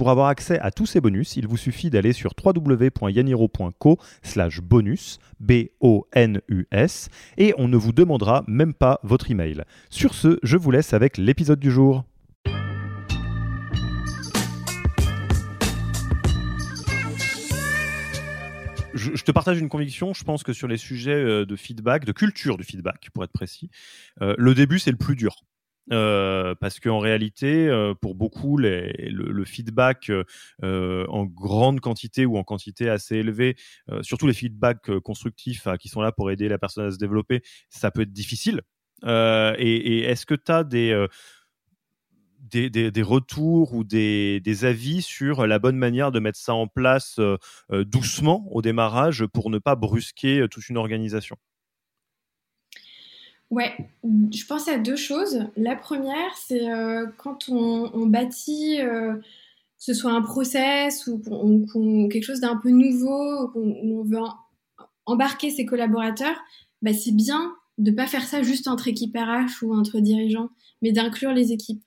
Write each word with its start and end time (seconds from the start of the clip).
Pour 0.00 0.08
avoir 0.08 0.28
accès 0.28 0.58
à 0.60 0.70
tous 0.70 0.86
ces 0.86 1.02
bonus, 1.02 1.36
il 1.36 1.46
vous 1.46 1.58
suffit 1.58 1.90
d'aller 1.90 2.14
sur 2.14 2.32
www.yaniro.co 2.42 3.98
slash 4.22 4.62
bonus, 4.62 5.18
B-O-N-U-S, 5.40 7.10
et 7.36 7.52
on 7.58 7.68
ne 7.68 7.76
vous 7.76 7.92
demandera 7.92 8.42
même 8.48 8.72
pas 8.72 8.98
votre 9.02 9.30
email. 9.30 9.62
Sur 9.90 10.14
ce, 10.14 10.38
je 10.42 10.56
vous 10.56 10.70
laisse 10.70 10.94
avec 10.94 11.18
l'épisode 11.18 11.60
du 11.60 11.70
jour. 11.70 12.04
Je, 18.94 19.22
te 19.22 19.32
partage 19.32 19.60
une 19.60 19.68
conviction, 19.68 20.14
je 20.14 20.24
pense 20.24 20.42
que 20.42 20.54
sur 20.54 20.66
les 20.66 20.78
sujets 20.78 21.12
euh, 21.12 21.44
de 21.44 21.56
feedback, 21.56 22.06
de 22.06 22.12
culture 22.12 22.56
du 22.56 22.64
feedback, 22.64 23.10
pour 23.12 23.22
être 23.22 23.32
précis, 23.32 23.68
euh, 24.22 24.34
le 24.38 24.54
début 24.54 24.78
c'est 24.78 24.92
le 24.92 24.96
plus 24.96 25.14
dur. 25.14 25.44
Euh, 25.92 26.54
parce 26.60 26.78
qu'en 26.78 26.98
réalité, 26.98 27.68
euh, 27.68 27.94
pour 27.94 28.14
beaucoup, 28.14 28.56
le, 28.56 29.44
feedback 29.44 30.10
euh, 30.62 31.06
en 31.08 31.24
grande 31.24 31.80
quantité 31.80 32.26
ou 32.26 32.36
en 32.36 32.44
quantité 32.44 32.88
assez 32.88 33.16
élevée, 33.16 33.56
surtout 34.02 34.26
les 34.26 34.32
feedbacks 34.32 34.98
constructifs 35.00 35.66
qui 35.78 35.88
sont 35.88 36.00
là 36.00 36.12
pour 36.12 36.30
aider 36.30 36.48
la 36.48 36.58
personne 36.58 36.86
à 36.86 36.90
se 36.90 36.98
développer, 36.98 37.42
ça 37.68 37.90
peut 37.90 38.02
être 38.02 38.12
difficile. 38.12 38.62
et, 39.04 40.00
est-ce 40.00 40.26
que 40.26 40.34
tu 40.34 40.52
as 40.52 40.64
des, 40.64 41.06
des, 42.50 43.02
retours 43.02 43.74
ou 43.74 43.84
des, 43.84 44.40
des, 44.40 44.64
avis 44.64 45.02
sur 45.02 45.46
la 45.46 45.58
bonne 45.58 45.76
manière 45.76 46.12
de 46.12 46.20
mettre 46.20 46.38
ça 46.38 46.54
en 46.54 46.66
place 46.66 47.18
doucement 47.70 48.46
au 48.50 48.62
démarrage 48.62 49.26
pour 49.26 49.50
ne 49.50 49.58
pas 49.58 49.74
brusquer 49.74 50.46
toute 50.50 50.68
une 50.68 50.76
organisation? 50.76 51.36
Ouais, 53.50 53.72
je 54.04 54.46
pense 54.46 54.68
à 54.68 54.78
deux 54.78 54.96
choses. 54.96 55.46
La 55.56 55.74
première, 55.74 56.36
c'est 56.36 56.70
euh, 56.70 57.06
quand 57.18 57.48
on, 57.48 58.06
bâtit, 58.06 58.80
euh, 58.80 59.14
que 59.16 59.22
ce 59.76 59.92
soit 59.92 60.12
un 60.12 60.22
process 60.22 61.08
ou, 61.08 62.08
quelque 62.08 62.22
chose 62.22 62.40
d'un 62.40 62.56
peu 62.56 62.70
nouveau, 62.70 63.50
où 63.56 64.00
on 64.00 64.04
veut 64.04 64.20
embarquer 65.04 65.50
ses 65.50 65.66
collaborateurs, 65.66 66.36
bah, 66.80 66.92
c'est 66.92 67.14
bien 67.14 67.52
de 67.78 67.90
pas 67.90 68.06
faire 68.06 68.22
ça 68.22 68.42
juste 68.42 68.68
entre 68.68 68.86
équipes 68.86 69.16
RH 69.16 69.64
ou 69.64 69.74
entre 69.74 69.98
dirigeants, 69.98 70.50
mais 70.80 70.92
d'inclure 70.92 71.32
les 71.32 71.50
équipes. 71.50 71.82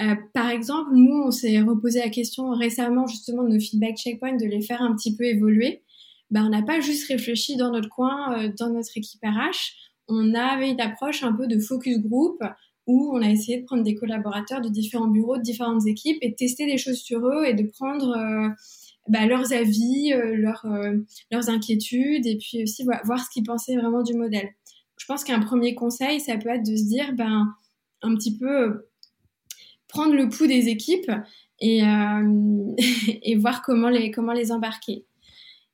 Euh, 0.00 0.16
par 0.34 0.50
exemple, 0.50 0.90
nous, 0.92 1.22
on 1.24 1.30
s'est 1.30 1.60
reposé 1.62 2.00
la 2.00 2.10
question 2.10 2.50
récemment 2.50 3.06
justement 3.06 3.44
de 3.44 3.54
nos 3.54 3.60
feedback 3.60 3.96
checkpoints, 3.96 4.36
de 4.36 4.46
les 4.46 4.60
faire 4.60 4.82
un 4.82 4.94
petit 4.94 5.16
peu 5.16 5.24
évoluer. 5.24 5.82
Bah, 6.30 6.42
on 6.44 6.50
n'a 6.50 6.62
pas 6.62 6.80
juste 6.80 7.08
réfléchi 7.08 7.56
dans 7.56 7.70
notre 7.70 7.88
coin, 7.88 8.48
dans 8.58 8.70
notre 8.70 8.96
équipe 8.98 9.20
RH, 9.24 9.89
on 10.10 10.34
avait 10.34 10.70
une 10.70 10.80
approche 10.80 11.22
un 11.22 11.32
peu 11.32 11.46
de 11.46 11.58
focus 11.58 11.98
group 11.98 12.42
où 12.86 13.10
on 13.14 13.22
a 13.22 13.30
essayé 13.30 13.60
de 13.60 13.64
prendre 13.64 13.84
des 13.84 13.94
collaborateurs 13.94 14.60
de 14.60 14.68
différents 14.68 15.08
bureaux, 15.08 15.36
de 15.36 15.42
différentes 15.42 15.86
équipes 15.86 16.18
et 16.22 16.30
de 16.30 16.34
tester 16.34 16.66
des 16.66 16.76
choses 16.76 16.98
sur 16.98 17.26
eux 17.26 17.44
et 17.46 17.54
de 17.54 17.62
prendre 17.62 18.16
euh, 18.16 18.48
bah, 19.08 19.26
leurs 19.26 19.52
avis, 19.52 20.12
euh, 20.12 20.36
euh, 20.64 20.98
leurs 21.30 21.48
inquiétudes 21.48 22.26
et 22.26 22.36
puis 22.36 22.64
aussi 22.64 22.84
voir 22.84 23.24
ce 23.24 23.30
qu'ils 23.30 23.44
pensaient 23.44 23.76
vraiment 23.76 24.02
du 24.02 24.14
modèle. 24.14 24.48
Je 24.98 25.06
pense 25.06 25.24
qu'un 25.24 25.40
premier 25.40 25.74
conseil, 25.74 26.20
ça 26.20 26.36
peut 26.36 26.50
être 26.50 26.66
de 26.66 26.76
se 26.76 26.84
dire, 26.84 27.14
ben, 27.14 27.46
un 28.02 28.14
petit 28.16 28.36
peu 28.36 28.86
prendre 29.88 30.14
le 30.14 30.28
pouls 30.28 30.46
des 30.46 30.68
équipes 30.68 31.10
et, 31.60 33.36
voir 33.36 33.62
comment 33.62 33.90
les, 33.90 34.10
comment 34.10 34.32
les 34.32 34.50
embarquer. 34.50 35.04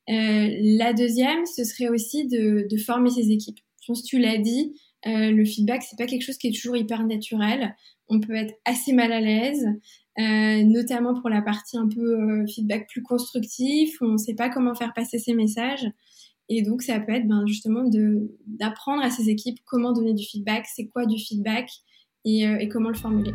la 0.08 0.92
deuxième, 0.92 1.46
ce 1.46 1.64
serait 1.64 1.88
aussi 1.88 2.26
de, 2.26 2.66
de 2.68 2.76
former 2.76 3.10
ces 3.10 3.30
équipes. 3.30 3.60
Je 3.86 3.92
pense 3.92 4.02
que 4.02 4.08
tu 4.08 4.18
l'as 4.18 4.38
dit, 4.38 4.74
euh, 5.06 5.30
le 5.30 5.44
feedback, 5.44 5.84
c'est 5.84 5.96
pas 5.96 6.06
quelque 6.06 6.22
chose 6.22 6.38
qui 6.38 6.48
est 6.48 6.52
toujours 6.52 6.76
hyper 6.76 7.06
naturel. 7.06 7.76
On 8.08 8.18
peut 8.18 8.34
être 8.34 8.52
assez 8.64 8.92
mal 8.92 9.12
à 9.12 9.20
l'aise, 9.20 9.64
euh, 10.18 10.64
notamment 10.64 11.14
pour 11.14 11.28
la 11.28 11.40
partie 11.40 11.76
un 11.76 11.86
peu 11.86 12.20
euh, 12.20 12.46
feedback 12.52 12.88
plus 12.88 13.04
constructif. 13.04 13.96
On 14.00 14.14
ne 14.14 14.16
sait 14.16 14.34
pas 14.34 14.48
comment 14.48 14.74
faire 14.74 14.92
passer 14.92 15.20
ces 15.20 15.34
messages. 15.34 15.86
Et 16.48 16.62
donc, 16.62 16.82
ça 16.82 16.98
peut 16.98 17.12
être 17.12 17.28
ben, 17.28 17.46
justement 17.46 17.88
d'apprendre 18.44 19.04
à 19.04 19.10
ces 19.10 19.30
équipes 19.30 19.58
comment 19.64 19.92
donner 19.92 20.14
du 20.14 20.24
feedback, 20.24 20.66
c'est 20.74 20.88
quoi 20.88 21.06
du 21.06 21.18
feedback 21.18 21.70
et 22.24 22.68
comment 22.68 22.88
le 22.88 22.96
formuler. 22.96 23.34